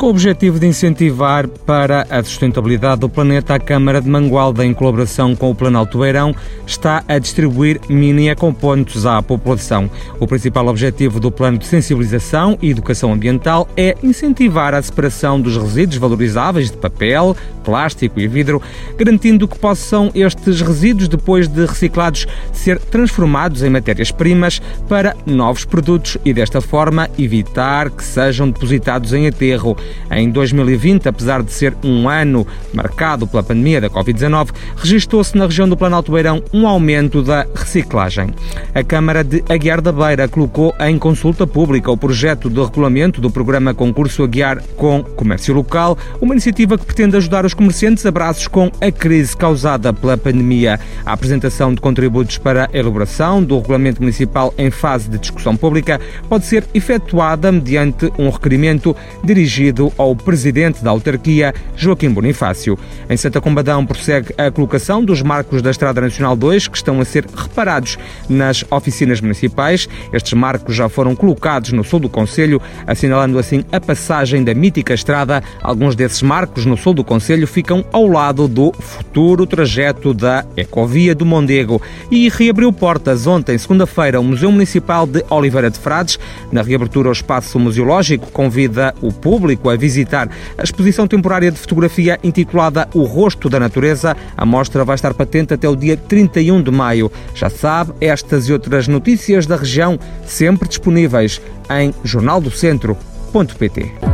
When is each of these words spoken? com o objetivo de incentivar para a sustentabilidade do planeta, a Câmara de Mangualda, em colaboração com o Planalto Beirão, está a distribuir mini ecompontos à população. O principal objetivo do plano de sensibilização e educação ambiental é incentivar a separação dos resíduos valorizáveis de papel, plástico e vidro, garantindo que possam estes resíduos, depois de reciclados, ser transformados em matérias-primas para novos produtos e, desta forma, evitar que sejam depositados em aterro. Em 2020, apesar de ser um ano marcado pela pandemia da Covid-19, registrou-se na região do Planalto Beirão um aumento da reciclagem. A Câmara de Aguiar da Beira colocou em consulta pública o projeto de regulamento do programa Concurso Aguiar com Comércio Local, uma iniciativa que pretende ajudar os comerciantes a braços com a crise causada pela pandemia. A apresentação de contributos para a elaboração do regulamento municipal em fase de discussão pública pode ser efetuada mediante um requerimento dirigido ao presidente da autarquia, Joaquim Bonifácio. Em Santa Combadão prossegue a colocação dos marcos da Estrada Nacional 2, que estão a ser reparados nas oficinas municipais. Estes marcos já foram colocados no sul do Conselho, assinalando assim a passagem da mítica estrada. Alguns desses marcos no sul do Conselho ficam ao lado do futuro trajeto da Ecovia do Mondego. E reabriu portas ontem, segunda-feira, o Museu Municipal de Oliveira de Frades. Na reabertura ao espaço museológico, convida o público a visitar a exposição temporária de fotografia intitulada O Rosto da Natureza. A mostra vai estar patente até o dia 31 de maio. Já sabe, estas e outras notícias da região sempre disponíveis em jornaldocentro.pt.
com 0.00 0.06
o 0.06 0.10
objetivo 0.10 0.58
de 0.58 0.66
incentivar 0.66 1.46
para 1.46 2.06
a 2.08 2.24
sustentabilidade 2.24 3.02
do 3.02 3.08
planeta, 3.10 3.54
a 3.54 3.60
Câmara 3.60 4.00
de 4.00 4.08
Mangualda, 4.08 4.64
em 4.64 4.72
colaboração 4.72 5.36
com 5.36 5.50
o 5.50 5.54
Planalto 5.54 5.98
Beirão, 5.98 6.34
está 6.66 7.04
a 7.06 7.18
distribuir 7.18 7.78
mini 7.86 8.30
ecompontos 8.30 9.04
à 9.04 9.20
população. 9.20 9.90
O 10.18 10.26
principal 10.26 10.68
objetivo 10.68 11.20
do 11.20 11.30
plano 11.30 11.58
de 11.58 11.66
sensibilização 11.66 12.56
e 12.62 12.70
educação 12.70 13.12
ambiental 13.12 13.68
é 13.76 13.94
incentivar 14.02 14.72
a 14.72 14.80
separação 14.80 15.38
dos 15.38 15.58
resíduos 15.58 15.98
valorizáveis 15.98 16.70
de 16.70 16.78
papel, 16.78 17.36
plástico 17.60 18.18
e 18.18 18.26
vidro, 18.26 18.60
garantindo 18.96 19.46
que 19.46 19.58
possam 19.58 20.10
estes 20.14 20.60
resíduos, 20.60 21.08
depois 21.08 21.48
de 21.48 21.66
reciclados, 21.66 22.26
ser 22.52 22.78
transformados 22.78 23.62
em 23.62 23.70
matérias-primas 23.70 24.60
para 24.88 25.14
novos 25.26 25.64
produtos 25.64 26.16
e, 26.24 26.32
desta 26.32 26.60
forma, 26.60 27.08
evitar 27.18 27.90
que 27.90 28.04
sejam 28.04 28.50
depositados 28.50 29.12
em 29.12 29.26
aterro. 29.26 29.76
Em 30.10 30.30
2020, 30.30 31.08
apesar 31.08 31.42
de 31.42 31.52
ser 31.52 31.74
um 31.84 32.08
ano 32.08 32.46
marcado 32.72 33.26
pela 33.26 33.42
pandemia 33.42 33.80
da 33.80 33.90
Covid-19, 33.90 34.50
registrou-se 34.76 35.36
na 35.36 35.46
região 35.46 35.68
do 35.68 35.76
Planalto 35.76 36.12
Beirão 36.12 36.42
um 36.52 36.66
aumento 36.66 37.22
da 37.22 37.46
reciclagem. 37.54 38.34
A 38.74 38.82
Câmara 38.82 39.22
de 39.22 39.42
Aguiar 39.48 39.80
da 39.80 39.92
Beira 39.92 40.28
colocou 40.28 40.74
em 40.80 40.98
consulta 40.98 41.46
pública 41.46 41.90
o 41.90 41.96
projeto 41.96 42.48
de 42.48 42.60
regulamento 42.60 43.20
do 43.20 43.30
programa 43.30 43.74
Concurso 43.74 44.22
Aguiar 44.22 44.62
com 44.76 45.02
Comércio 45.02 45.54
Local, 45.54 45.96
uma 46.20 46.34
iniciativa 46.34 46.78
que 46.78 46.84
pretende 46.84 47.16
ajudar 47.16 47.44
os 47.44 47.49
comerciantes 47.54 48.04
a 48.06 48.10
braços 48.10 48.46
com 48.48 48.70
a 48.80 48.90
crise 48.90 49.36
causada 49.36 49.92
pela 49.92 50.16
pandemia. 50.16 50.78
A 51.04 51.12
apresentação 51.12 51.74
de 51.74 51.80
contributos 51.80 52.38
para 52.38 52.68
a 52.72 52.76
elaboração 52.76 53.42
do 53.42 53.56
regulamento 53.58 54.00
municipal 54.00 54.52
em 54.56 54.70
fase 54.70 55.08
de 55.08 55.18
discussão 55.18 55.56
pública 55.56 56.00
pode 56.28 56.46
ser 56.46 56.64
efetuada 56.74 57.50
mediante 57.52 58.12
um 58.18 58.30
requerimento 58.30 58.96
dirigido 59.22 59.92
ao 59.96 60.14
presidente 60.14 60.82
da 60.82 60.90
autarquia, 60.90 61.54
Joaquim 61.76 62.10
Bonifácio. 62.10 62.78
Em 63.08 63.16
Santa 63.16 63.40
Combadão 63.40 63.84
prossegue 63.86 64.34
a 64.38 64.50
colocação 64.50 65.04
dos 65.04 65.22
marcos 65.22 65.62
da 65.62 65.70
Estrada 65.70 66.00
Nacional 66.00 66.36
2, 66.36 66.68
que 66.68 66.76
estão 66.76 67.00
a 67.00 67.04
ser 67.04 67.26
reparados 67.26 67.98
nas 68.28 68.64
oficinas 68.70 69.20
municipais. 69.20 69.88
Estes 70.12 70.32
marcos 70.32 70.74
já 70.74 70.88
foram 70.88 71.14
colocados 71.14 71.72
no 71.72 71.84
sul 71.84 72.00
do 72.00 72.08
Conselho, 72.08 72.60
assinalando 72.86 73.38
assim 73.38 73.64
a 73.72 73.80
passagem 73.80 74.44
da 74.44 74.54
mítica 74.54 74.94
estrada. 74.94 75.42
Alguns 75.62 75.94
desses 75.94 76.22
marcos 76.22 76.66
no 76.66 76.76
sul 76.76 76.94
do 76.94 77.04
Conselho 77.40 77.46
ficam 77.46 77.84
ao 77.92 78.06
lado 78.06 78.46
do 78.46 78.72
futuro 78.72 79.46
trajeto 79.46 80.12
da 80.12 80.44
Ecovia 80.56 81.14
do 81.14 81.24
Mondego. 81.24 81.80
E 82.10 82.28
reabriu 82.28 82.72
portas 82.72 83.26
ontem, 83.26 83.56
segunda-feira, 83.56 84.20
o 84.20 84.24
Museu 84.24 84.50
Municipal 84.50 85.06
de 85.06 85.24
Oliveira 85.30 85.70
de 85.70 85.78
Frades. 85.78 86.18
Na 86.52 86.62
reabertura 86.62 87.08
ao 87.08 87.12
espaço 87.12 87.58
museológico, 87.58 88.30
convida 88.30 88.94
o 89.00 89.12
público 89.12 89.70
a 89.70 89.76
visitar 89.76 90.28
a 90.58 90.62
exposição 90.62 91.06
temporária 91.06 91.50
de 91.50 91.58
fotografia 91.58 92.18
intitulada 92.22 92.88
O 92.94 93.04
Rosto 93.04 93.48
da 93.48 93.60
Natureza. 93.60 94.16
A 94.36 94.44
mostra 94.44 94.84
vai 94.84 94.96
estar 94.96 95.14
patente 95.14 95.54
até 95.54 95.68
o 95.68 95.76
dia 95.76 95.96
31 95.96 96.62
de 96.62 96.70
maio. 96.70 97.10
Já 97.34 97.48
sabe, 97.48 97.92
estas 98.00 98.48
e 98.48 98.52
outras 98.52 98.88
notícias 98.88 99.46
da 99.46 99.56
região 99.56 99.98
sempre 100.26 100.68
disponíveis 100.68 101.40
em 101.70 101.94
jornaldocentro.pt. 102.04 104.09